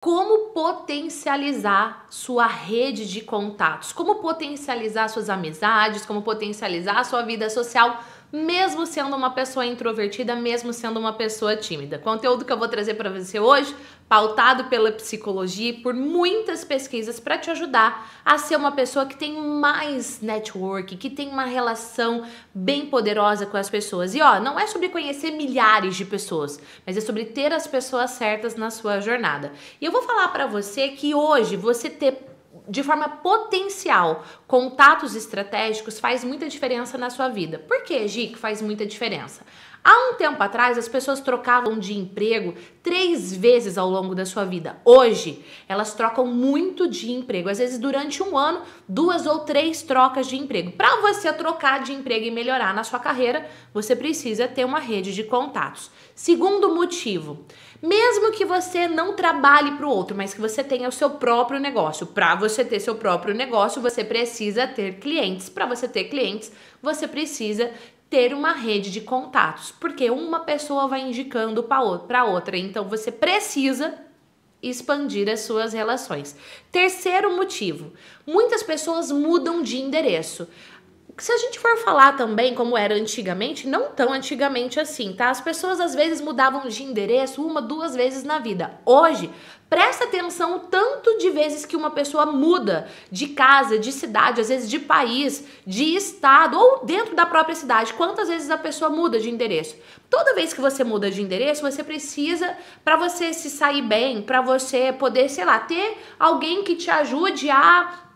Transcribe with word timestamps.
como 0.00 0.54
potencializar 0.54 2.06
sua 2.08 2.46
rede 2.46 3.04
de 3.04 3.20
contatos, 3.20 3.92
como 3.92 4.18
potencializar 4.18 5.10
suas 5.10 5.28
amizades, 5.28 6.06
como 6.06 6.22
potencializar 6.24 7.04
sua 7.04 7.20
vida 7.20 7.50
social 7.50 8.00
mesmo 8.32 8.86
sendo 8.86 9.16
uma 9.16 9.30
pessoa 9.30 9.66
introvertida, 9.66 10.36
mesmo 10.36 10.72
sendo 10.72 11.00
uma 11.00 11.12
pessoa 11.12 11.56
tímida. 11.56 11.98
Conteúdo 11.98 12.44
que 12.44 12.52
eu 12.52 12.58
vou 12.58 12.68
trazer 12.68 12.94
para 12.94 13.10
você 13.10 13.40
hoje, 13.40 13.74
pautado 14.08 14.64
pela 14.64 14.90
psicologia 14.92 15.70
e 15.70 15.72
por 15.72 15.94
muitas 15.94 16.64
pesquisas 16.64 17.20
para 17.20 17.38
te 17.38 17.50
ajudar 17.50 18.10
a 18.24 18.38
ser 18.38 18.56
uma 18.56 18.72
pessoa 18.72 19.06
que 19.06 19.16
tem 19.16 19.40
mais 19.40 20.20
network, 20.20 20.96
que 20.96 21.10
tem 21.10 21.28
uma 21.28 21.44
relação 21.44 22.24
bem 22.54 22.86
poderosa 22.86 23.46
com 23.46 23.56
as 23.56 23.70
pessoas. 23.70 24.14
E 24.14 24.20
ó, 24.20 24.40
não 24.40 24.58
é 24.58 24.66
sobre 24.66 24.88
conhecer 24.88 25.30
milhares 25.30 25.96
de 25.96 26.04
pessoas, 26.04 26.60
mas 26.86 26.96
é 26.96 27.00
sobre 27.00 27.24
ter 27.24 27.52
as 27.52 27.66
pessoas 27.66 28.10
certas 28.10 28.56
na 28.56 28.70
sua 28.70 29.00
jornada. 29.00 29.52
E 29.80 29.84
eu 29.84 29.92
vou 29.92 30.02
falar 30.02 30.28
para 30.28 30.46
você 30.46 30.88
que 30.88 31.14
hoje 31.14 31.56
você 31.56 31.88
ter 31.88 32.29
de 32.68 32.82
forma 32.82 33.08
potencial 33.08 34.24
contatos 34.46 35.14
estratégicos 35.14 35.98
faz 35.98 36.24
muita 36.24 36.48
diferença 36.48 36.96
na 36.96 37.10
sua 37.10 37.28
vida. 37.28 37.58
Por 37.58 37.82
que, 37.82 38.06
Gi, 38.08 38.28
que 38.28 38.38
faz 38.38 38.60
muita 38.62 38.86
diferença? 38.86 39.44
Há 39.82 40.10
um 40.10 40.14
tempo 40.14 40.42
atrás, 40.42 40.76
as 40.76 40.88
pessoas 40.88 41.20
trocavam 41.20 41.78
de 41.78 41.96
emprego 41.96 42.54
três 42.82 43.34
vezes 43.34 43.78
ao 43.78 43.88
longo 43.88 44.14
da 44.14 44.26
sua 44.26 44.44
vida. 44.44 44.78
Hoje, 44.84 45.42
elas 45.66 45.94
trocam 45.94 46.26
muito 46.26 46.86
de 46.86 47.10
emprego. 47.10 47.48
Às 47.48 47.58
vezes, 47.58 47.78
durante 47.78 48.22
um 48.22 48.36
ano, 48.36 48.60
duas 48.86 49.24
ou 49.24 49.38
três 49.38 49.80
trocas 49.80 50.26
de 50.26 50.36
emprego. 50.36 50.72
Para 50.72 51.00
você 51.00 51.32
trocar 51.32 51.82
de 51.82 51.94
emprego 51.94 52.26
e 52.26 52.30
melhorar 52.30 52.74
na 52.74 52.84
sua 52.84 52.98
carreira, 52.98 53.48
você 53.72 53.96
precisa 53.96 54.46
ter 54.46 54.66
uma 54.66 54.78
rede 54.78 55.14
de 55.14 55.24
contatos. 55.24 55.90
Segundo 56.14 56.74
motivo, 56.74 57.46
mesmo 57.82 58.30
que 58.32 58.44
você 58.44 58.86
não 58.86 59.14
trabalhe 59.14 59.72
para 59.72 59.86
o 59.86 59.90
outro, 59.90 60.16
mas 60.16 60.34
que 60.34 60.40
você 60.40 60.62
tenha 60.62 60.88
o 60.88 60.92
seu 60.92 61.10
próprio 61.10 61.58
negócio. 61.58 62.06
Para 62.06 62.34
você 62.34 62.64
ter 62.64 62.80
seu 62.80 62.94
próprio 62.94 63.34
negócio, 63.34 63.80
você 63.80 64.04
precisa 64.04 64.66
ter 64.66 64.98
clientes. 64.98 65.48
Para 65.48 65.66
você 65.66 65.88
ter 65.88 66.04
clientes, 66.04 66.52
você 66.82 67.08
precisa 67.08 67.70
ter 68.10 68.34
uma 68.34 68.52
rede 68.52 68.90
de 68.90 69.00
contatos, 69.00 69.72
porque 69.72 70.10
uma 70.10 70.40
pessoa 70.40 70.88
vai 70.88 71.00
indicando 71.00 71.62
para 71.62 72.24
outra. 72.24 72.56
Então 72.58 72.88
você 72.88 73.10
precisa 73.10 73.94
expandir 74.62 75.28
as 75.28 75.40
suas 75.40 75.72
relações. 75.72 76.36
Terceiro 76.70 77.34
motivo: 77.34 77.92
muitas 78.26 78.62
pessoas 78.62 79.10
mudam 79.10 79.62
de 79.62 79.80
endereço. 79.80 80.48
Se 81.20 81.30
a 81.32 81.36
gente 81.36 81.58
for 81.58 81.76
falar 81.76 82.16
também 82.16 82.54
como 82.54 82.78
era 82.78 82.94
antigamente, 82.94 83.68
não 83.68 83.90
tão 83.90 84.10
antigamente 84.10 84.80
assim, 84.80 85.12
tá? 85.12 85.28
As 85.28 85.38
pessoas 85.38 85.78
às 85.78 85.94
vezes 85.94 86.18
mudavam 86.22 86.66
de 86.66 86.82
endereço 86.82 87.46
uma, 87.46 87.60
duas 87.60 87.94
vezes 87.94 88.24
na 88.24 88.38
vida. 88.38 88.80
Hoje, 88.86 89.30
presta 89.68 90.04
atenção 90.04 90.56
o 90.56 90.60
tanto 90.60 91.18
de 91.18 91.28
vezes 91.28 91.66
que 91.66 91.76
uma 91.76 91.90
pessoa 91.90 92.24
muda 92.24 92.88
de 93.12 93.28
casa, 93.28 93.78
de 93.78 93.92
cidade, 93.92 94.40
às 94.40 94.48
vezes 94.48 94.70
de 94.70 94.78
país, 94.78 95.44
de 95.66 95.94
estado 95.94 96.58
ou 96.58 96.86
dentro 96.86 97.14
da 97.14 97.26
própria 97.26 97.54
cidade. 97.54 97.92
Quantas 97.92 98.30
vezes 98.30 98.48
a 98.48 98.56
pessoa 98.56 98.88
muda 98.88 99.20
de 99.20 99.28
endereço? 99.28 99.76
Toda 100.08 100.34
vez 100.34 100.54
que 100.54 100.60
você 100.62 100.82
muda 100.82 101.10
de 101.10 101.20
endereço, 101.20 101.60
você 101.60 101.84
precisa 101.84 102.56
para 102.82 102.96
você 102.96 103.34
se 103.34 103.50
sair 103.50 103.82
bem, 103.82 104.22
para 104.22 104.40
você 104.40 104.90
poder, 104.90 105.28
sei 105.28 105.44
lá, 105.44 105.58
ter 105.58 105.98
alguém 106.18 106.64
que 106.64 106.76
te 106.76 106.90
ajude 106.90 107.50
a 107.50 108.08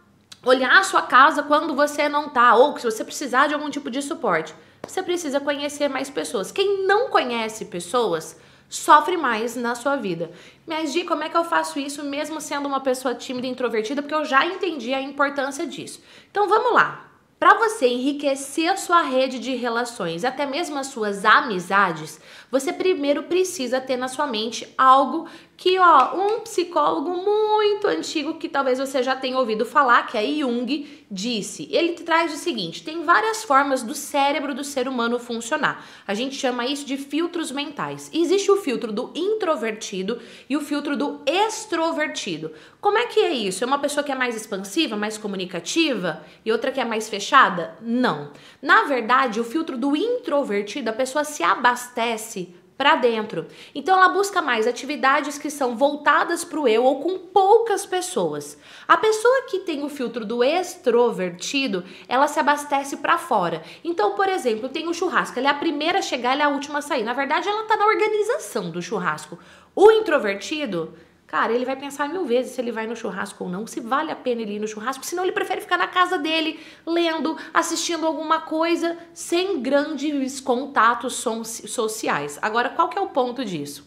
olhar 0.45 0.79
a 0.79 0.85
sua 0.85 1.03
casa 1.03 1.43
quando 1.43 1.75
você 1.75 2.09
não 2.09 2.29
tá, 2.29 2.55
ou 2.55 2.77
se 2.79 2.85
você 2.85 3.05
precisar 3.05 3.47
de 3.47 3.55
algum 3.55 3.71
tipo 3.71 3.91
de 3.91 4.03
suporte. 4.03 4.55
Você 4.87 5.03
precisa 5.03 5.41
conhecer 5.41 5.89
mais 5.89 6.11
pessoas. 6.11 6.53
Quem 6.53 6.87
não 6.87 7.09
conhece 7.09 7.65
pessoas 7.65 8.37
sofre 8.69 9.17
mais 9.17 9.57
na 9.57 9.75
sua 9.75 9.97
vida. 9.97 10.31
Mas, 10.67 10.93
Gi, 10.93 11.05
como 11.05 11.23
é 11.23 11.29
que 11.29 11.37
eu 11.37 11.45
faço 11.45 11.79
isso 11.79 12.03
mesmo 12.03 12.41
sendo 12.41 12.67
uma 12.67 12.81
pessoa 12.81 13.15
tímida 13.15 13.47
e 13.47 13.51
introvertida? 13.51 14.03
Porque 14.03 14.15
eu 14.15 14.25
já 14.25 14.45
entendi 14.45 14.93
a 14.93 15.01
importância 15.01 15.67
disso. 15.67 16.03
Então 16.31 16.49
vamos 16.49 16.73
lá. 16.75 17.11
Para 17.39 17.55
você 17.55 17.87
enriquecer 17.89 18.73
a 18.73 18.77
sua 18.77 19.03
rede 19.03 19.39
de 19.39 19.55
relações, 19.55 20.25
até 20.25 20.47
mesmo 20.47 20.79
as 20.79 20.87
suas 20.87 21.25
amizades, 21.25 22.19
você 22.51 22.73
primeiro 22.73 23.25
precisa 23.25 23.81
ter 23.81 23.97
na 23.97 24.09
sua 24.09 24.27
mente 24.27 24.73
algo 24.79 25.29
que, 25.57 25.79
ó, 25.79 26.15
um 26.17 26.41
psicólogo 26.41 27.11
muito 27.11 27.87
antigo 27.87 28.35
que 28.35 28.49
talvez 28.49 28.79
você 28.79 29.03
já 29.03 29.15
tenha 29.15 29.39
ouvido 29.39 29.65
falar, 29.65 30.07
que 30.07 30.19
é 30.19 30.25
Jung, 30.25 31.05
disse. 31.11 31.69
Ele 31.71 31.93
traz 31.93 32.35
o 32.35 32.37
seguinte: 32.37 32.83
tem 32.83 33.05
várias 33.05 33.45
formas 33.45 33.83
do 33.83 33.95
cérebro 33.95 34.55
do 34.55 34.65
ser 34.65 34.89
humano 34.89 35.19
funcionar. 35.19 35.87
A 36.07 36.13
gente 36.13 36.35
chama 36.35 36.67
isso 36.67 36.85
de 36.85 36.97
filtros 36.97 37.53
mentais. 37.53 38.11
Existe 38.13 38.51
o 38.51 38.57
filtro 38.57 38.93
do 38.93 39.13
introvertido 39.15 40.21
e 40.49 40.57
o 40.57 40.61
filtro 40.61 40.97
do 40.97 41.21
extrovertido. 41.25 42.51
Como 42.81 42.99
é 42.99 43.07
que 43.07 43.21
é 43.21 43.33
isso? 43.33 43.63
É 43.63 43.67
uma 43.67 43.79
pessoa 43.79 44.03
que 44.03 44.13
é 44.13 44.17
mais 44.17 44.35
expansiva, 44.35 44.97
mais 44.97 45.17
comunicativa 45.17 46.23
e 46.45 46.51
outra 46.51 46.73
que 46.73 46.81
é 46.81 46.85
mais 46.85 47.09
fechada? 47.09 47.77
Não. 47.81 48.33
Na 48.61 48.85
verdade, 48.85 49.41
o 49.41 49.45
filtro 49.45 49.79
do 49.79 49.97
introvertido, 49.97 50.91
a 50.91 50.93
pessoa 50.93 51.25
se 51.25 51.43
abastece 51.43 52.55
para 52.77 52.97
dentro. 52.97 53.47
Então 53.75 53.97
ela 53.97 54.09
busca 54.09 54.43
mais 54.43 54.67
atividades 54.67 55.39
que 55.39 55.51
são 55.51 55.77
voltadas 55.77 56.45
para 56.45 56.61
o 56.61 56.69
eu 56.69 56.85
ou 56.85 57.01
com 57.01 57.19
poucas 57.19 57.87
pessoas. 57.87 58.59
A 58.87 58.97
pessoa 58.97 59.47
que 59.49 59.61
tem 59.61 59.85
o 59.85 59.89
filtro 59.89 60.25
do 60.25 60.43
extrovertido, 60.43 61.85
ela 62.09 62.27
se 62.27 62.41
abastece 62.41 62.97
para 62.97 63.19
fora. 63.19 63.63
Então, 63.83 64.15
por 64.15 64.29
exemplo, 64.29 64.69
tem 64.69 64.89
o 64.89 64.95
churrasco, 64.95 65.39
ela 65.39 65.49
é 65.49 65.51
a 65.51 65.55
primeira 65.55 66.01
a 66.01 66.03
chegar, 66.03 66.33
ela 66.33 66.43
é 66.43 66.47
a 66.47 66.51
última 66.51 66.81
a 66.81 66.83
sair. 66.83 67.05
Na 67.05 67.13
verdade, 67.13 67.49
ela 67.49 67.63
está 67.63 67.77
na 67.77 67.87
organização 67.87 68.71
do 68.71 68.83
churrasco. 68.83 69.39
O 69.75 69.91
introvertido 69.91 70.95
Cara, 71.35 71.53
ele 71.53 71.65
vai 71.65 71.75
pensar 71.75 72.09
mil 72.09 72.25
vezes 72.25 72.53
se 72.53 72.61
ele 72.61 72.71
vai 72.71 72.87
no 72.87 72.95
churrasco 72.95 73.43
ou 73.43 73.51
não, 73.51 73.67
se 73.67 73.81
vale 73.81 74.13
a 74.13 74.15
pena 74.15 74.43
ele 74.43 74.55
ir 74.55 74.61
no 74.61 74.69
churrasco, 74.69 75.05
senão 75.05 75.25
ele 75.25 75.33
prefere 75.33 75.61
ficar 75.61 75.77
na 75.77 75.89
casa 75.89 76.17
dele, 76.17 76.61
lendo, 76.87 77.37
assistindo 77.53 78.07
alguma 78.07 78.43
coisa, 78.43 78.97
sem 79.13 79.61
grandes 79.61 80.39
contatos 80.39 81.15
sociais. 81.17 82.39
Agora, 82.41 82.69
qual 82.69 82.89
que 82.89 82.97
é 82.97 83.01
o 83.01 83.09
ponto 83.09 83.45
disso? 83.45 83.85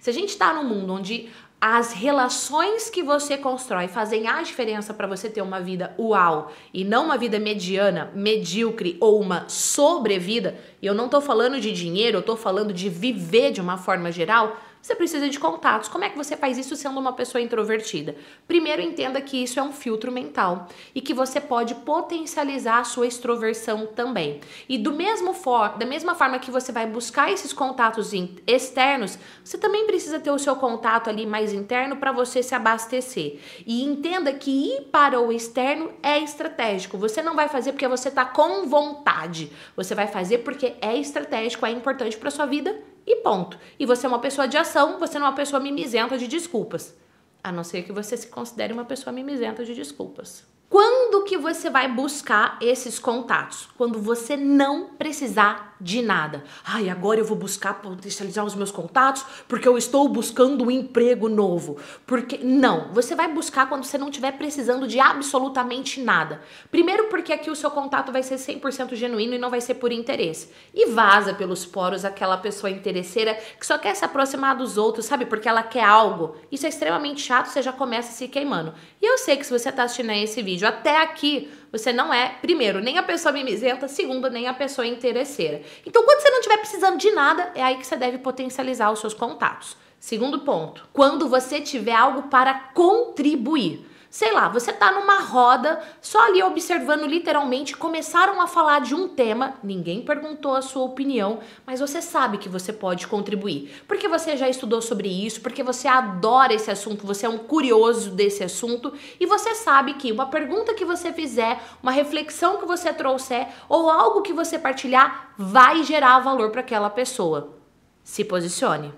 Se 0.00 0.10
a 0.10 0.12
gente 0.12 0.30
está 0.30 0.52
num 0.52 0.64
mundo 0.64 0.92
onde 0.92 1.30
as 1.60 1.92
relações 1.92 2.90
que 2.90 3.02
você 3.02 3.36
constrói 3.36 3.86
fazem 3.86 4.26
a 4.26 4.42
diferença 4.42 4.92
para 4.92 5.06
você 5.06 5.30
ter 5.30 5.42
uma 5.42 5.60
vida 5.60 5.94
uau 5.98 6.52
e 6.74 6.84
não 6.84 7.04
uma 7.04 7.16
vida 7.16 7.38
mediana, 7.38 8.10
medíocre 8.12 8.96
ou 9.00 9.20
uma 9.20 9.48
sobrevida. 9.48 10.58
E 10.82 10.86
eu 10.86 10.94
não 10.94 11.06
estou 11.06 11.20
falando 11.20 11.60
de 11.60 11.72
dinheiro, 11.72 12.18
eu 12.18 12.20
estou 12.20 12.36
falando 12.36 12.72
de 12.72 12.88
viver 12.88 13.52
de 13.52 13.60
uma 13.60 13.76
forma 13.76 14.10
geral. 14.10 14.56
Você 14.80 14.94
precisa 14.94 15.28
de 15.28 15.38
contatos. 15.38 15.88
Como 15.88 16.04
é 16.04 16.08
que 16.08 16.16
você 16.16 16.36
faz 16.36 16.56
isso 16.56 16.76
sendo 16.76 16.98
uma 17.00 17.12
pessoa 17.12 17.42
introvertida? 17.42 18.16
Primeiro, 18.46 18.80
entenda 18.80 19.20
que 19.20 19.42
isso 19.42 19.58
é 19.58 19.62
um 19.62 19.72
filtro 19.72 20.12
mental 20.12 20.68
e 20.94 21.00
que 21.00 21.12
você 21.12 21.40
pode 21.40 21.74
potencializar 21.74 22.78
a 22.78 22.84
sua 22.84 23.06
extroversão 23.06 23.86
também. 23.86 24.40
E 24.68 24.78
do 24.78 24.92
mesmo 24.92 25.34
for, 25.34 25.76
da 25.76 25.84
mesma 25.84 26.14
forma 26.14 26.38
que 26.38 26.50
você 26.50 26.70
vai 26.70 26.86
buscar 26.86 27.30
esses 27.30 27.52
contatos 27.52 28.12
externos, 28.46 29.18
você 29.44 29.58
também 29.58 29.86
precisa 29.86 30.20
ter 30.20 30.30
o 30.30 30.38
seu 30.38 30.56
contato 30.56 31.10
ali 31.10 31.26
mais 31.26 31.52
interno 31.52 31.96
para 31.96 32.12
você 32.12 32.42
se 32.42 32.54
abastecer. 32.54 33.40
E 33.66 33.82
entenda 33.82 34.32
que 34.32 34.50
ir 34.50 34.82
para 34.92 35.20
o 35.20 35.32
externo 35.32 35.92
é 36.02 36.18
estratégico. 36.18 36.96
Você 36.98 37.20
não 37.20 37.34
vai 37.34 37.48
fazer 37.48 37.72
porque 37.72 37.88
você 37.88 38.08
está 38.08 38.24
com 38.24 38.66
vontade. 38.66 39.52
Você 39.76 39.94
vai 39.94 40.06
fazer 40.06 40.38
porque 40.38 40.74
é 40.80 40.96
estratégico, 40.96 41.66
é 41.66 41.70
importante 41.70 42.16
para 42.16 42.30
sua 42.30 42.46
vida 42.46 42.78
e 43.08 43.16
ponto. 43.16 43.58
E 43.78 43.86
você 43.86 44.06
é 44.06 44.08
uma 44.08 44.18
pessoa 44.18 44.46
de 44.46 44.56
ação, 44.56 44.98
você 44.98 45.18
não 45.18 45.26
é 45.26 45.30
uma 45.30 45.36
pessoa 45.36 45.58
mimizenta 45.58 46.18
de 46.18 46.28
desculpas. 46.28 46.94
A 47.42 47.50
não 47.50 47.64
ser 47.64 47.82
que 47.82 47.92
você 47.92 48.16
se 48.16 48.26
considere 48.26 48.72
uma 48.72 48.84
pessoa 48.84 49.12
mimizenta 49.12 49.64
de 49.64 49.74
desculpas. 49.74 50.44
Quando 50.68 51.24
que 51.24 51.38
você 51.38 51.70
vai 51.70 51.90
buscar 51.90 52.58
esses 52.60 52.98
contatos? 52.98 53.70
Quando 53.78 53.98
você 53.98 54.36
não 54.36 54.90
precisar 54.90 55.76
de 55.80 56.02
nada. 56.02 56.44
Ai, 56.64 56.88
agora 56.88 57.20
eu 57.20 57.24
vou 57.24 57.36
buscar 57.36 57.74
potencializar 57.74 58.44
os 58.44 58.54
meus 58.54 58.70
contatos 58.70 59.24
porque 59.46 59.68
eu 59.68 59.78
estou 59.78 60.08
buscando 60.08 60.64
um 60.64 60.70
emprego 60.70 61.28
novo. 61.28 61.76
Porque 62.06 62.38
não, 62.38 62.92
você 62.92 63.14
vai 63.14 63.28
buscar 63.32 63.68
quando 63.68 63.84
você 63.84 63.98
não 63.98 64.08
estiver 64.08 64.32
precisando 64.32 64.86
de 64.86 64.98
absolutamente 64.98 66.00
nada. 66.00 66.40
Primeiro 66.70 67.04
porque 67.08 67.32
aqui 67.32 67.50
o 67.50 67.56
seu 67.56 67.70
contato 67.70 68.12
vai 68.12 68.22
ser 68.22 68.36
100% 68.36 68.94
genuíno 68.94 69.34
e 69.34 69.38
não 69.38 69.50
vai 69.50 69.60
ser 69.60 69.74
por 69.74 69.92
interesse. 69.92 70.50
E 70.74 70.86
vaza 70.86 71.34
pelos 71.34 71.64
poros 71.64 72.04
aquela 72.04 72.36
pessoa 72.36 72.70
interesseira 72.70 73.34
que 73.58 73.66
só 73.66 73.78
quer 73.78 73.94
se 73.94 74.04
aproximar 74.04 74.56
dos 74.56 74.76
outros, 74.76 75.06
sabe? 75.06 75.26
Porque 75.26 75.48
ela 75.48 75.62
quer 75.62 75.84
algo. 75.84 76.36
Isso 76.50 76.66
é 76.66 76.68
extremamente 76.68 77.20
chato, 77.20 77.46
você 77.46 77.62
já 77.62 77.72
começa 77.72 78.12
se 78.12 78.28
queimando. 78.28 78.74
E 79.00 79.06
eu 79.06 79.18
sei 79.18 79.36
que 79.36 79.44
se 79.44 79.56
você 79.56 79.68
está 79.68 79.84
assistindo 79.84 80.12
esse 80.12 80.42
vídeo 80.42 80.66
até 80.66 81.02
aqui, 81.02 81.50
você 81.70 81.92
não 81.92 82.12
é, 82.12 82.36
primeiro, 82.40 82.80
nem 82.80 82.96
a 82.96 83.02
pessoa 83.02 83.32
mimizenta, 83.32 83.88
segundo, 83.88 84.30
nem 84.30 84.46
a 84.46 84.54
pessoa 84.54 84.86
interesseira. 84.86 85.62
Então, 85.86 86.04
quando 86.04 86.20
você 86.20 86.30
não 86.30 86.38
estiver 86.38 86.58
precisando 86.58 86.98
de 86.98 87.10
nada, 87.10 87.52
é 87.54 87.62
aí 87.62 87.76
que 87.76 87.86
você 87.86 87.96
deve 87.96 88.18
potencializar 88.18 88.90
os 88.90 89.00
seus 89.00 89.14
contatos. 89.14 89.76
Segundo 90.00 90.40
ponto, 90.40 90.88
quando 90.92 91.28
você 91.28 91.60
tiver 91.60 91.94
algo 91.94 92.24
para 92.24 92.54
contribuir. 92.74 93.86
Sei 94.10 94.32
lá, 94.32 94.48
você 94.48 94.72
tá 94.72 94.90
numa 94.90 95.20
roda, 95.20 95.82
só 96.00 96.18
ali 96.26 96.42
observando 96.42 97.04
literalmente, 97.04 97.76
começaram 97.76 98.40
a 98.40 98.46
falar 98.46 98.80
de 98.80 98.94
um 98.94 99.06
tema, 99.06 99.54
ninguém 99.62 100.00
perguntou 100.00 100.54
a 100.54 100.62
sua 100.62 100.84
opinião, 100.84 101.40
mas 101.66 101.80
você 101.80 102.00
sabe 102.00 102.38
que 102.38 102.48
você 102.48 102.72
pode 102.72 103.06
contribuir. 103.06 103.82
Porque 103.86 104.08
você 104.08 104.34
já 104.34 104.48
estudou 104.48 104.80
sobre 104.80 105.08
isso, 105.08 105.42
porque 105.42 105.62
você 105.62 105.86
adora 105.86 106.54
esse 106.54 106.70
assunto, 106.70 107.06
você 107.06 107.26
é 107.26 107.28
um 107.28 107.36
curioso 107.36 108.10
desse 108.10 108.42
assunto 108.42 108.94
e 109.20 109.26
você 109.26 109.54
sabe 109.54 109.92
que 109.94 110.10
uma 110.10 110.26
pergunta 110.26 110.72
que 110.72 110.86
você 110.86 111.12
fizer, 111.12 111.60
uma 111.82 111.92
reflexão 111.92 112.56
que 112.56 112.64
você 112.64 112.94
trouxer 112.94 113.46
ou 113.68 113.90
algo 113.90 114.22
que 114.22 114.32
você 114.32 114.58
partilhar 114.58 115.34
vai 115.36 115.84
gerar 115.84 116.20
valor 116.20 116.50
para 116.50 116.62
aquela 116.62 116.88
pessoa. 116.88 117.58
Se 118.02 118.24
posicione. 118.24 118.94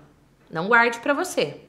Não 0.49 0.69
guarde 0.69 0.99
para 0.99 1.13
você. 1.13 1.61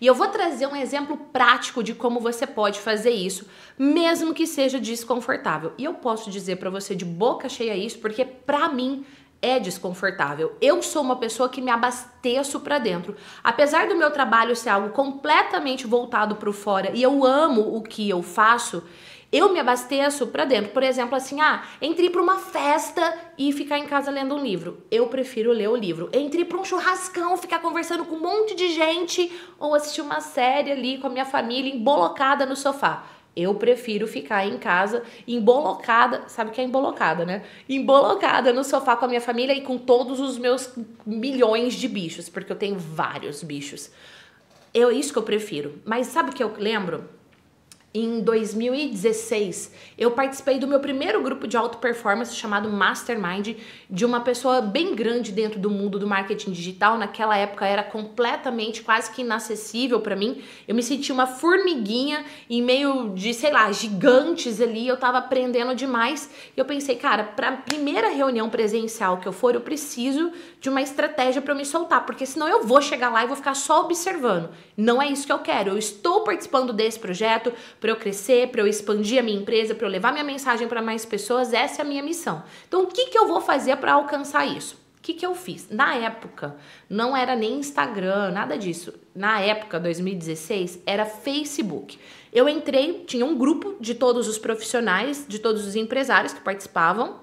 E 0.00 0.06
eu 0.06 0.14
vou 0.14 0.28
trazer 0.28 0.66
um 0.66 0.76
exemplo 0.76 1.16
prático 1.16 1.82
de 1.82 1.94
como 1.94 2.20
você 2.20 2.46
pode 2.46 2.80
fazer 2.80 3.10
isso, 3.10 3.46
mesmo 3.78 4.34
que 4.34 4.46
seja 4.46 4.78
desconfortável. 4.80 5.72
E 5.76 5.84
eu 5.84 5.94
posso 5.94 6.30
dizer 6.30 6.56
para 6.56 6.70
você 6.70 6.94
de 6.94 7.04
boca 7.04 7.48
cheia 7.48 7.76
isso, 7.76 7.98
porque 7.98 8.24
para 8.24 8.68
mim 8.68 9.04
é 9.40 9.60
desconfortável. 9.60 10.56
Eu 10.60 10.82
sou 10.82 11.02
uma 11.02 11.16
pessoa 11.16 11.48
que 11.48 11.60
me 11.60 11.70
abasteço 11.70 12.60
para 12.60 12.78
dentro. 12.78 13.14
Apesar 13.42 13.88
do 13.88 13.96
meu 13.96 14.10
trabalho 14.10 14.56
ser 14.56 14.70
algo 14.70 14.90
completamente 14.90 15.86
voltado 15.86 16.36
para 16.36 16.50
o 16.50 16.52
fora 16.52 16.90
e 16.92 17.02
eu 17.02 17.24
amo 17.24 17.76
o 17.76 17.82
que 17.82 18.08
eu 18.08 18.22
faço, 18.22 18.82
eu 19.30 19.52
me 19.52 19.60
abasteço 19.60 20.26
para 20.28 20.44
dentro. 20.44 20.72
Por 20.72 20.82
exemplo, 20.82 21.14
assim, 21.14 21.40
ah, 21.40 21.62
entrei 21.82 22.08
para 22.08 22.22
uma 22.22 22.38
festa 22.38 23.16
e 23.36 23.52
ficar 23.52 23.78
em 23.78 23.86
casa 23.86 24.10
lendo 24.10 24.34
um 24.34 24.42
livro. 24.42 24.82
Eu 24.90 25.06
prefiro 25.08 25.52
ler 25.52 25.68
o 25.68 25.76
livro. 25.76 26.08
Entrei 26.14 26.44
para 26.44 26.58
um 26.58 26.64
churrascão, 26.64 27.36
ficar 27.36 27.58
conversando 27.58 28.04
com 28.04 28.16
um 28.16 28.20
monte 28.20 28.54
de 28.54 28.70
gente 28.70 29.30
ou 29.58 29.74
assistir 29.74 30.00
uma 30.00 30.20
série 30.20 30.72
ali 30.72 30.98
com 30.98 31.08
a 31.08 31.10
minha 31.10 31.26
família 31.26 31.72
embolocada 31.72 32.46
no 32.46 32.56
sofá. 32.56 33.04
Eu 33.36 33.54
prefiro 33.54 34.08
ficar 34.08 34.46
em 34.46 34.58
casa 34.58 35.04
embolocada, 35.26 36.24
sabe 36.26 36.50
o 36.50 36.52
que 36.52 36.60
é 36.60 36.64
embolocada, 36.64 37.24
né? 37.24 37.44
Embolocada 37.68 38.52
no 38.52 38.64
sofá 38.64 38.96
com 38.96 39.04
a 39.04 39.08
minha 39.08 39.20
família 39.20 39.52
e 39.52 39.60
com 39.60 39.78
todos 39.78 40.18
os 40.18 40.36
meus 40.38 40.74
milhões 41.06 41.74
de 41.74 41.86
bichos, 41.86 42.28
porque 42.28 42.50
eu 42.50 42.56
tenho 42.56 42.76
vários 42.76 43.44
bichos. 43.44 43.90
É 44.74 44.80
isso 44.92 45.12
que 45.12 45.18
eu 45.18 45.22
prefiro. 45.22 45.80
Mas 45.84 46.08
sabe 46.08 46.30
o 46.30 46.32
que 46.32 46.42
eu 46.42 46.52
lembro? 46.58 47.08
Em 47.94 48.20
2016, 48.20 49.72
eu 49.96 50.10
participei 50.10 50.58
do 50.58 50.68
meu 50.68 50.78
primeiro 50.78 51.22
grupo 51.22 51.48
de 51.48 51.56
alta 51.56 51.78
performance 51.78 52.34
chamado 52.34 52.68
Mastermind, 52.68 53.56
de 53.88 54.04
uma 54.04 54.20
pessoa 54.20 54.60
bem 54.60 54.94
grande 54.94 55.32
dentro 55.32 55.58
do 55.58 55.70
mundo 55.70 55.98
do 55.98 56.06
marketing 56.06 56.52
digital. 56.52 56.98
Naquela 56.98 57.34
época 57.34 57.66
era 57.66 57.82
completamente 57.82 58.82
quase 58.82 59.10
que 59.10 59.22
inacessível 59.22 60.00
para 60.00 60.14
mim. 60.14 60.42
Eu 60.68 60.74
me 60.74 60.82
sentia 60.82 61.14
uma 61.14 61.26
formiguinha 61.26 62.26
em 62.50 62.60
meio 62.60 63.14
de, 63.14 63.32
sei 63.32 63.50
lá, 63.50 63.72
gigantes 63.72 64.60
ali. 64.60 64.86
Eu 64.86 64.98
tava 64.98 65.16
aprendendo 65.16 65.74
demais. 65.74 66.30
E 66.54 66.60
eu 66.60 66.66
pensei, 66.66 66.96
cara, 66.96 67.24
para 67.24 67.52
primeira 67.52 68.10
reunião 68.10 68.50
presencial 68.50 69.16
que 69.16 69.26
eu 69.26 69.32
for, 69.32 69.54
eu 69.54 69.62
preciso 69.62 70.30
de 70.60 70.68
uma 70.68 70.82
estratégia 70.82 71.40
para 71.40 71.54
me 71.54 71.64
soltar, 71.64 72.04
porque 72.04 72.26
senão 72.26 72.48
eu 72.48 72.64
vou 72.64 72.82
chegar 72.82 73.08
lá 73.08 73.24
e 73.24 73.26
vou 73.26 73.36
ficar 73.36 73.54
só 73.54 73.80
observando. 73.80 74.50
Não 74.76 75.00
é 75.00 75.08
isso 75.08 75.26
que 75.26 75.32
eu 75.32 75.38
quero. 75.38 75.70
Eu 75.70 75.78
estou 75.78 76.22
participando 76.22 76.72
desse 76.72 76.98
projeto 76.98 77.50
para 77.80 77.90
eu 77.90 77.96
crescer, 77.96 78.48
para 78.48 78.60
eu 78.60 78.66
expandir 78.66 79.18
a 79.18 79.22
minha 79.22 79.38
empresa, 79.38 79.74
para 79.74 79.86
eu 79.86 79.90
levar 79.90 80.12
minha 80.12 80.24
mensagem 80.24 80.68
para 80.68 80.82
mais 80.82 81.04
pessoas, 81.04 81.52
essa 81.52 81.82
é 81.82 81.84
a 81.84 81.88
minha 81.88 82.02
missão. 82.02 82.42
Então, 82.66 82.82
o 82.82 82.86
que, 82.86 83.06
que 83.06 83.18
eu 83.18 83.26
vou 83.26 83.40
fazer 83.40 83.76
para 83.76 83.92
alcançar 83.92 84.46
isso? 84.46 84.76
O 84.98 85.00
que, 85.00 85.14
que 85.14 85.24
eu 85.24 85.34
fiz? 85.34 85.68
Na 85.70 85.94
época, 85.94 86.56
não 86.90 87.16
era 87.16 87.34
nem 87.36 87.58
Instagram, 87.58 88.32
nada 88.32 88.58
disso. 88.58 88.92
Na 89.14 89.40
época, 89.40 89.78
2016, 89.78 90.82
era 90.84 91.06
Facebook. 91.06 91.98
Eu 92.32 92.48
entrei, 92.48 93.04
tinha 93.06 93.24
um 93.24 93.36
grupo 93.36 93.76
de 93.80 93.94
todos 93.94 94.28
os 94.28 94.38
profissionais, 94.38 95.24
de 95.26 95.38
todos 95.38 95.66
os 95.66 95.76
empresários 95.76 96.32
que 96.32 96.40
participavam. 96.40 97.20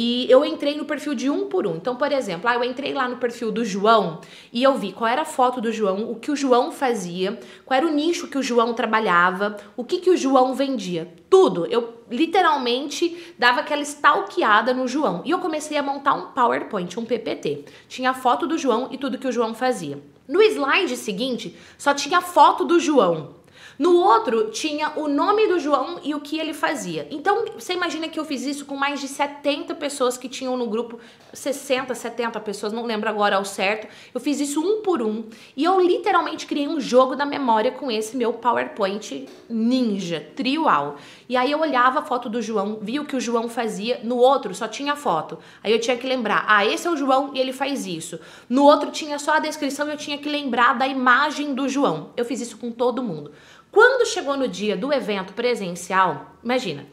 E 0.00 0.30
eu 0.30 0.44
entrei 0.44 0.76
no 0.76 0.84
perfil 0.84 1.12
de 1.12 1.28
um 1.28 1.46
por 1.48 1.66
um. 1.66 1.74
Então, 1.74 1.96
por 1.96 2.12
exemplo, 2.12 2.48
ah, 2.48 2.54
eu 2.54 2.62
entrei 2.62 2.94
lá 2.94 3.08
no 3.08 3.16
perfil 3.16 3.50
do 3.50 3.64
João 3.64 4.20
e 4.52 4.62
eu 4.62 4.78
vi 4.78 4.92
qual 4.92 5.10
era 5.10 5.22
a 5.22 5.24
foto 5.24 5.60
do 5.60 5.72
João, 5.72 6.08
o 6.08 6.14
que 6.14 6.30
o 6.30 6.36
João 6.36 6.70
fazia, 6.70 7.36
qual 7.66 7.76
era 7.76 7.84
o 7.84 7.90
nicho 7.90 8.28
que 8.28 8.38
o 8.38 8.42
João 8.42 8.72
trabalhava, 8.74 9.56
o 9.76 9.82
que, 9.82 9.98
que 9.98 10.08
o 10.08 10.16
João 10.16 10.54
vendia. 10.54 11.12
Tudo. 11.28 11.66
Eu 11.66 11.94
literalmente 12.08 13.34
dava 13.36 13.58
aquela 13.58 13.82
stalkeada 13.82 14.72
no 14.72 14.86
João. 14.86 15.20
E 15.24 15.32
eu 15.32 15.40
comecei 15.40 15.76
a 15.76 15.82
montar 15.82 16.14
um 16.14 16.28
PowerPoint, 16.28 16.96
um 16.96 17.04
PPT. 17.04 17.64
Tinha 17.88 18.10
a 18.10 18.14
foto 18.14 18.46
do 18.46 18.56
João 18.56 18.90
e 18.92 18.98
tudo 18.98 19.18
que 19.18 19.26
o 19.26 19.32
João 19.32 19.52
fazia. 19.52 20.00
No 20.28 20.40
slide 20.40 20.96
seguinte, 20.96 21.56
só 21.76 21.92
tinha 21.92 22.18
a 22.18 22.22
foto 22.22 22.64
do 22.64 22.78
João. 22.78 23.37
No 23.78 23.94
outro 23.96 24.50
tinha 24.50 24.92
o 24.96 25.06
nome 25.06 25.46
do 25.46 25.58
João 25.60 26.00
e 26.02 26.12
o 26.14 26.20
que 26.20 26.38
ele 26.38 26.52
fazia. 26.52 27.06
Então, 27.10 27.44
você 27.56 27.74
imagina 27.74 28.08
que 28.08 28.18
eu 28.18 28.24
fiz 28.24 28.44
isso 28.44 28.66
com 28.66 28.76
mais 28.76 29.00
de 29.00 29.06
70 29.06 29.74
pessoas 29.76 30.18
que 30.18 30.28
tinham 30.28 30.56
no 30.56 30.66
grupo, 30.66 30.98
60, 31.32 31.94
70 31.94 32.40
pessoas, 32.40 32.72
não 32.72 32.84
lembro 32.84 33.08
agora 33.08 33.36
ao 33.36 33.44
certo. 33.44 33.86
Eu 34.12 34.20
fiz 34.20 34.40
isso 34.40 34.60
um 34.60 34.82
por 34.82 35.00
um 35.00 35.24
e 35.56 35.62
eu 35.62 35.80
literalmente 35.80 36.44
criei 36.44 36.66
um 36.66 36.80
jogo 36.80 37.14
da 37.14 37.24
memória 37.24 37.70
com 37.70 37.88
esse 37.88 38.16
meu 38.16 38.32
PowerPoint 38.32 39.28
ninja, 39.48 40.26
triual. 40.34 40.96
E 41.28 41.36
aí 41.36 41.52
eu 41.52 41.60
olhava 41.60 41.98
a 41.98 42.02
foto 42.02 42.28
do 42.28 42.40
João, 42.40 42.78
via 42.80 43.02
o 43.02 43.04
que 43.04 43.14
o 43.14 43.20
João 43.20 43.48
fazia, 43.48 44.00
no 44.02 44.16
outro 44.16 44.54
só 44.54 44.66
tinha 44.66 44.96
foto. 44.96 45.38
Aí 45.62 45.70
eu 45.70 45.78
tinha 45.78 45.96
que 45.96 46.06
lembrar, 46.06 46.44
ah, 46.48 46.64
esse 46.64 46.86
é 46.86 46.90
o 46.90 46.96
João 46.96 47.32
e 47.34 47.38
ele 47.38 47.52
faz 47.52 47.86
isso. 47.86 48.18
No 48.48 48.64
outro 48.64 48.90
tinha 48.90 49.18
só 49.18 49.34
a 49.34 49.38
descrição 49.38 49.86
e 49.88 49.90
eu 49.90 49.96
tinha 49.96 50.16
que 50.16 50.28
lembrar 50.28 50.78
da 50.78 50.86
imagem 50.86 51.54
do 51.54 51.68
João. 51.68 52.10
Eu 52.16 52.24
fiz 52.24 52.40
isso 52.40 52.56
com 52.56 52.70
todo 52.70 53.02
mundo. 53.02 53.32
Quando 53.70 54.06
chegou 54.06 54.36
no 54.36 54.48
dia 54.48 54.76
do 54.76 54.90
evento 54.90 55.34
presencial, 55.34 56.34
imagina, 56.42 56.86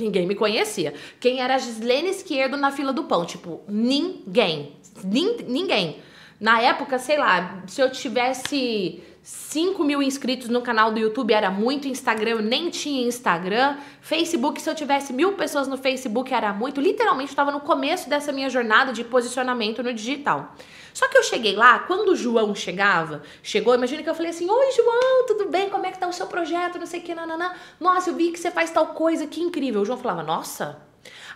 ninguém 0.00 0.26
me 0.26 0.34
conhecia. 0.34 0.94
Quem 1.20 1.40
era 1.40 1.56
a 1.56 1.58
Gislene 1.58 2.08
Esquerdo 2.08 2.56
na 2.56 2.70
fila 2.70 2.92
do 2.92 3.04
pão? 3.04 3.26
Tipo, 3.26 3.60
ninguém. 3.68 4.72
Nin, 5.04 5.36
ninguém. 5.46 5.98
Na 6.40 6.60
época, 6.60 6.98
sei 6.98 7.18
lá, 7.18 7.62
se 7.66 7.80
eu 7.80 7.90
tivesse 7.90 9.02
5 9.26 9.82
mil 9.82 10.00
inscritos 10.00 10.48
no 10.48 10.62
canal 10.62 10.92
do 10.92 11.00
YouTube 11.00 11.34
era 11.34 11.50
muito, 11.50 11.88
Instagram 11.88 12.30
eu 12.30 12.42
nem 12.42 12.70
tinha 12.70 13.08
Instagram, 13.08 13.76
Facebook, 14.00 14.62
se 14.62 14.70
eu 14.70 14.74
tivesse 14.74 15.12
mil 15.12 15.32
pessoas 15.32 15.66
no 15.66 15.76
Facebook 15.76 16.32
era 16.32 16.52
muito, 16.52 16.80
literalmente 16.80 17.30
estava 17.30 17.50
no 17.50 17.58
começo 17.58 18.08
dessa 18.08 18.30
minha 18.30 18.48
jornada 18.48 18.92
de 18.92 19.02
posicionamento 19.02 19.82
no 19.82 19.92
digital. 19.92 20.54
Só 20.94 21.08
que 21.08 21.18
eu 21.18 21.24
cheguei 21.24 21.56
lá, 21.56 21.80
quando 21.80 22.10
o 22.10 22.14
João 22.14 22.54
chegava, 22.54 23.20
chegou, 23.42 23.74
imagina 23.74 24.00
que 24.00 24.08
eu 24.08 24.14
falei 24.14 24.30
assim: 24.30 24.48
Oi, 24.48 24.70
João, 24.70 25.26
tudo 25.26 25.48
bem? 25.48 25.68
Como 25.70 25.84
é 25.84 25.90
que 25.90 25.98
tá 25.98 26.06
o 26.06 26.12
seu 26.12 26.28
projeto? 26.28 26.78
Não 26.78 26.86
sei 26.86 27.00
o 27.00 27.02
que, 27.02 27.12
nananã. 27.12 27.52
Nossa, 27.80 28.10
eu 28.10 28.14
vi 28.14 28.30
que 28.30 28.38
você 28.38 28.52
faz 28.52 28.70
tal 28.70 28.86
coisa, 28.94 29.26
que 29.26 29.42
incrível. 29.42 29.82
O 29.82 29.84
João 29.84 29.98
falava: 29.98 30.22
Nossa. 30.22 30.85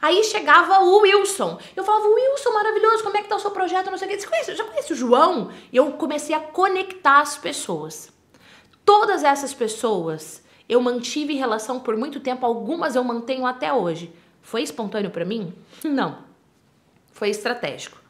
Aí 0.03 0.25
chegava 0.25 0.81
o 0.81 1.01
Wilson. 1.01 1.59
Eu 1.77 1.85
falava, 1.85 2.09
Wilson, 2.09 2.53
maravilhoso, 2.53 3.03
como 3.03 3.17
é 3.17 3.23
que 3.23 3.29
tá 3.29 3.37
o 3.37 3.41
seu 3.41 3.51
projeto? 3.51 3.91
Não 3.91 3.99
sei 3.99 4.09
o 4.09 4.11
que. 4.11 4.21
Você 4.21 4.27
conhece, 4.27 4.57
já 4.57 4.65
conhece 4.65 4.93
o 4.93 4.97
João? 4.97 5.51
E 5.71 5.77
eu 5.77 5.93
comecei 5.93 6.35
a 6.35 6.41
conectar 6.41 7.21
as 7.21 7.37
pessoas. 7.37 8.11
Todas 8.85 9.23
essas 9.23 9.53
pessoas 9.53 10.43
eu 10.69 10.81
mantive 10.81 11.35
relação 11.35 11.81
por 11.81 11.97
muito 11.97 12.21
tempo, 12.21 12.47
algumas 12.47 12.95
eu 12.95 13.05
mantenho 13.05 13.45
até 13.45 13.73
hoje. 13.73 14.13
Foi 14.41 14.63
espontâneo 14.63 15.11
para 15.11 15.25
mim? 15.25 15.53
Não. 15.85 16.19
Foi 17.13 17.29
estratégico. 17.29 18.01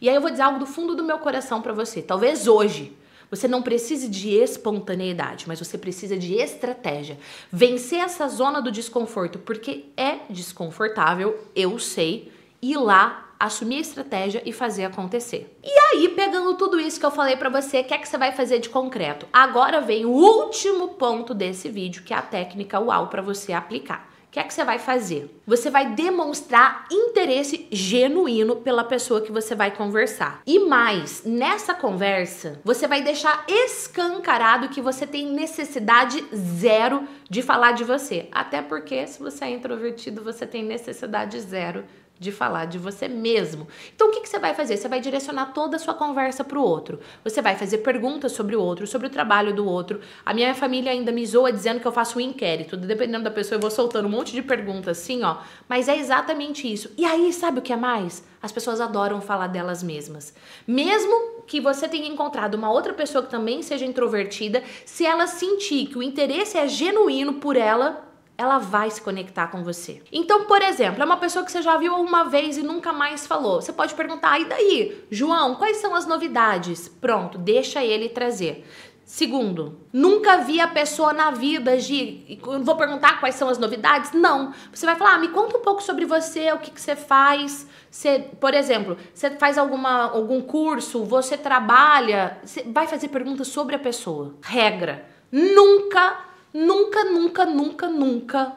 E 0.00 0.08
aí 0.08 0.14
eu 0.14 0.20
vou 0.20 0.30
dizer 0.30 0.42
algo 0.42 0.58
do 0.58 0.66
fundo 0.66 0.94
do 0.94 1.02
meu 1.02 1.18
coração 1.18 1.60
para 1.60 1.72
você. 1.72 2.00
Talvez 2.00 2.46
hoje 2.46 2.96
você 3.30 3.46
não 3.46 3.62
precise 3.62 4.08
de 4.08 4.30
espontaneidade, 4.30 5.46
mas 5.46 5.58
você 5.58 5.78
precisa 5.78 6.18
de 6.18 6.34
estratégia. 6.34 7.18
Vencer 7.50 8.00
essa 8.00 8.26
zona 8.28 8.60
do 8.60 8.72
desconforto, 8.72 9.38
porque 9.38 9.86
é 9.96 10.18
desconfortável, 10.28 11.38
eu 11.54 11.78
sei, 11.78 12.32
ir 12.60 12.76
lá 12.76 13.28
assumir 13.38 13.76
a 13.76 13.80
estratégia 13.80 14.42
e 14.44 14.52
fazer 14.52 14.84
acontecer. 14.84 15.56
E 15.64 15.70
aí, 15.70 16.10
pegando 16.10 16.54
tudo 16.58 16.78
isso 16.78 17.00
que 17.00 17.06
eu 17.06 17.10
falei 17.10 17.36
para 17.36 17.48
você, 17.48 17.80
o 17.80 17.84
que 17.84 17.94
é 17.94 17.98
que 17.98 18.06
você 18.06 18.18
vai 18.18 18.32
fazer 18.32 18.58
de 18.58 18.68
concreto? 18.68 19.26
Agora 19.32 19.80
vem 19.80 20.04
o 20.04 20.10
último 20.10 20.88
ponto 20.88 21.32
desse 21.32 21.70
vídeo, 21.70 22.02
que 22.02 22.12
é 22.12 22.16
a 22.16 22.22
técnica 22.22 22.78
UAU 22.78 23.06
para 23.06 23.22
você 23.22 23.54
aplicar. 23.54 24.09
O 24.30 24.32
que 24.32 24.38
é 24.38 24.44
que 24.44 24.54
você 24.54 24.64
vai 24.64 24.78
fazer? 24.78 25.28
Você 25.44 25.68
vai 25.70 25.92
demonstrar 25.92 26.86
interesse 26.88 27.66
genuíno 27.68 28.54
pela 28.54 28.84
pessoa 28.84 29.20
que 29.20 29.32
você 29.32 29.56
vai 29.56 29.72
conversar. 29.72 30.40
E 30.46 30.60
mais, 30.60 31.24
nessa 31.24 31.74
conversa, 31.74 32.60
você 32.64 32.86
vai 32.86 33.02
deixar 33.02 33.44
escancarado 33.48 34.68
que 34.68 34.80
você 34.80 35.04
tem 35.04 35.26
necessidade 35.26 36.24
zero 36.32 37.08
de 37.28 37.42
falar 37.42 37.72
de 37.72 37.82
você. 37.82 38.28
Até 38.30 38.62
porque, 38.62 39.04
se 39.08 39.18
você 39.18 39.46
é 39.46 39.50
introvertido, 39.50 40.22
você 40.22 40.46
tem 40.46 40.62
necessidade 40.62 41.40
zero 41.40 41.84
falar 42.30 42.66
de 42.66 42.76
você 42.76 43.08
mesmo. 43.08 43.66
Então 43.94 44.08
o 44.08 44.10
que, 44.12 44.20
que 44.20 44.28
você 44.28 44.38
vai 44.38 44.54
fazer? 44.54 44.76
Você 44.76 44.88
vai 44.88 45.00
direcionar 45.00 45.54
toda 45.54 45.76
a 45.76 45.78
sua 45.78 45.94
conversa 45.94 46.44
para 46.44 46.58
o 46.58 46.62
outro. 46.62 47.00
Você 47.24 47.40
vai 47.40 47.56
fazer 47.56 47.78
perguntas 47.78 48.32
sobre 48.32 48.54
o 48.54 48.60
outro, 48.60 48.86
sobre 48.86 49.06
o 49.06 49.10
trabalho 49.10 49.54
do 49.54 49.66
outro. 49.66 50.00
A 50.24 50.34
minha 50.34 50.54
família 50.54 50.92
ainda 50.92 51.10
me 51.10 51.24
zoa 51.26 51.50
dizendo 51.50 51.80
que 51.80 51.86
eu 51.86 51.92
faço 51.92 52.18
um 52.18 52.20
inquérito. 52.20 52.76
Dependendo 52.76 53.24
da 53.24 53.30
pessoa, 53.30 53.56
eu 53.56 53.60
vou 53.60 53.70
soltando 53.70 54.06
um 54.06 54.10
monte 54.10 54.32
de 54.32 54.42
perguntas 54.42 54.98
assim, 54.98 55.22
ó. 55.22 55.38
Mas 55.66 55.88
é 55.88 55.96
exatamente 55.96 56.70
isso. 56.70 56.90
E 56.98 57.06
aí, 57.06 57.32
sabe 57.32 57.60
o 57.60 57.62
que 57.62 57.72
é 57.72 57.76
mais? 57.76 58.22
As 58.42 58.52
pessoas 58.52 58.80
adoram 58.80 59.20
falar 59.20 59.46
delas 59.46 59.82
mesmas. 59.82 60.34
Mesmo 60.66 61.42
que 61.46 61.60
você 61.60 61.88
tenha 61.88 62.08
encontrado 62.08 62.54
uma 62.54 62.70
outra 62.70 62.92
pessoa 62.92 63.24
que 63.24 63.30
também 63.30 63.62
seja 63.62 63.84
introvertida, 63.84 64.62
se 64.84 65.04
ela 65.04 65.26
sentir 65.26 65.86
que 65.86 65.98
o 65.98 66.02
interesse 66.02 66.56
é 66.56 66.66
genuíno 66.66 67.34
por 67.34 67.56
ela, 67.56 68.09
ela 68.40 68.58
vai 68.58 68.90
se 68.90 69.02
conectar 69.02 69.48
com 69.48 69.62
você. 69.62 70.02
Então, 70.10 70.46
por 70.46 70.62
exemplo, 70.62 71.02
é 71.02 71.04
uma 71.04 71.18
pessoa 71.18 71.44
que 71.44 71.52
você 71.52 71.60
já 71.60 71.76
viu 71.76 71.94
uma 71.94 72.24
vez 72.24 72.56
e 72.56 72.62
nunca 72.62 72.90
mais 72.90 73.26
falou. 73.26 73.60
Você 73.60 73.70
pode 73.70 73.92
perguntar: 73.92 74.40
"E 74.40 74.46
daí, 74.46 75.04
João, 75.10 75.56
quais 75.56 75.76
são 75.76 75.94
as 75.94 76.06
novidades?" 76.06 76.88
Pronto, 76.88 77.36
deixa 77.36 77.84
ele 77.84 78.08
trazer. 78.08 78.64
Segundo, 79.04 79.80
nunca 79.92 80.38
vi 80.38 80.60
a 80.60 80.68
pessoa 80.68 81.12
na 81.12 81.32
vida, 81.32 81.76
Gi. 81.78 82.38
Vou 82.62 82.76
perguntar 82.76 83.18
quais 83.18 83.34
são 83.34 83.48
as 83.48 83.58
novidades? 83.58 84.12
Não. 84.12 84.54
Você 84.72 84.86
vai 84.86 84.94
falar, 84.94 85.14
ah, 85.14 85.18
me 85.18 85.28
conta 85.28 85.58
um 85.58 85.62
pouco 85.62 85.82
sobre 85.82 86.04
você, 86.04 86.52
o 86.52 86.58
que, 86.58 86.70
que 86.70 86.80
você 86.80 86.94
faz. 86.94 87.66
Você, 87.90 88.20
por 88.40 88.54
exemplo, 88.54 88.96
você 89.12 89.30
faz 89.30 89.58
alguma, 89.58 90.12
algum 90.12 90.40
curso, 90.40 91.04
você 91.04 91.36
trabalha. 91.36 92.38
Você 92.44 92.62
vai 92.62 92.86
fazer 92.86 93.08
perguntas 93.08 93.48
sobre 93.48 93.74
a 93.74 93.80
pessoa. 93.80 94.36
Regra: 94.42 95.04
nunca, 95.30 96.29
nunca, 96.52 97.04
nunca, 97.04 97.44
nunca, 97.44 97.88
nunca 97.88 98.52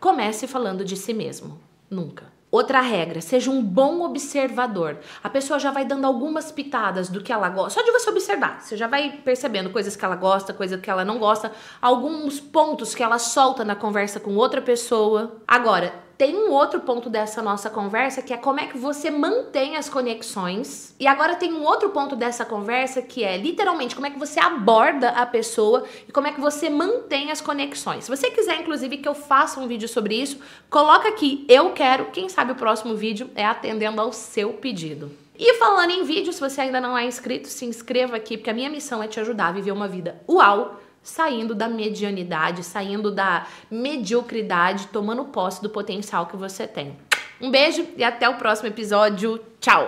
comece 0.00 0.46
falando 0.46 0.84
de 0.84 0.96
si 0.96 1.12
mesmo. 1.12 1.58
Nunca. 1.90 2.36
Outra 2.50 2.80
regra, 2.80 3.20
seja 3.20 3.50
um 3.50 3.62
bom 3.62 4.02
observador. 4.02 4.98
A 5.22 5.28
pessoa 5.28 5.58
já 5.58 5.70
vai 5.70 5.84
dando 5.84 6.06
algumas 6.06 6.52
pitadas 6.52 7.08
do 7.08 7.20
que 7.20 7.32
ela 7.32 7.48
gosta. 7.48 7.80
Só 7.80 7.84
de 7.84 7.90
você 7.92 8.08
observar, 8.08 8.62
você 8.62 8.76
já 8.76 8.86
vai 8.86 9.20
percebendo 9.24 9.70
coisas 9.70 9.96
que 9.96 10.04
ela 10.04 10.16
gosta, 10.16 10.54
coisas 10.54 10.80
que 10.80 10.88
ela 10.88 11.04
não 11.04 11.18
gosta, 11.18 11.52
alguns 11.82 12.40
pontos 12.40 12.94
que 12.94 13.02
ela 13.02 13.18
solta 13.18 13.64
na 13.64 13.74
conversa 13.74 14.20
com 14.20 14.36
outra 14.36 14.62
pessoa. 14.62 15.36
Agora, 15.46 15.92
tem 16.18 16.34
um 16.34 16.50
outro 16.50 16.80
ponto 16.80 17.10
dessa 17.10 17.42
nossa 17.42 17.68
conversa 17.68 18.22
que 18.22 18.32
é 18.32 18.36
como 18.36 18.58
é 18.58 18.66
que 18.66 18.78
você 18.78 19.10
mantém 19.10 19.76
as 19.76 19.88
conexões. 19.88 20.94
E 20.98 21.06
agora 21.06 21.36
tem 21.36 21.52
um 21.52 21.62
outro 21.62 21.90
ponto 21.90 22.16
dessa 22.16 22.44
conversa 22.44 23.02
que 23.02 23.22
é 23.22 23.36
literalmente 23.36 23.94
como 23.94 24.06
é 24.06 24.10
que 24.10 24.18
você 24.18 24.40
aborda 24.40 25.10
a 25.10 25.26
pessoa 25.26 25.84
e 26.08 26.12
como 26.12 26.26
é 26.26 26.32
que 26.32 26.40
você 26.40 26.70
mantém 26.70 27.30
as 27.30 27.40
conexões. 27.40 28.04
Se 28.04 28.10
você 28.10 28.30
quiser, 28.30 28.60
inclusive, 28.60 28.96
que 28.96 29.08
eu 29.08 29.14
faça 29.14 29.60
um 29.60 29.66
vídeo 29.66 29.88
sobre 29.88 30.14
isso, 30.14 30.38
coloca 30.70 31.08
aqui. 31.08 31.44
Eu 31.48 31.72
quero. 31.72 32.06
Quem 32.06 32.28
sabe 32.28 32.52
o 32.52 32.56
próximo 32.56 32.94
vídeo 32.94 33.30
é 33.34 33.44
atendendo 33.44 34.00
ao 34.00 34.12
seu 34.12 34.54
pedido. 34.54 35.10
E 35.38 35.52
falando 35.54 35.90
em 35.90 36.02
vídeo, 36.02 36.32
se 36.32 36.40
você 36.40 36.62
ainda 36.62 36.80
não 36.80 36.96
é 36.96 37.04
inscrito, 37.04 37.48
se 37.48 37.66
inscreva 37.66 38.16
aqui, 38.16 38.38
porque 38.38 38.48
a 38.48 38.54
minha 38.54 38.70
missão 38.70 39.02
é 39.02 39.08
te 39.08 39.20
ajudar 39.20 39.48
a 39.48 39.52
viver 39.52 39.70
uma 39.70 39.86
vida 39.86 40.18
uau 40.26 40.80
saindo 41.06 41.54
da 41.54 41.68
medianidade, 41.68 42.64
saindo 42.64 43.12
da 43.12 43.46
mediocridade, 43.70 44.88
tomando 44.88 45.24
posse 45.26 45.62
do 45.62 45.70
potencial 45.70 46.26
que 46.26 46.36
você 46.36 46.66
tem. 46.66 46.98
Um 47.40 47.50
beijo 47.50 47.86
e 47.96 48.02
até 48.02 48.28
o 48.28 48.34
próximo 48.34 48.68
episódio. 48.68 49.40
Tchau! 49.60 49.84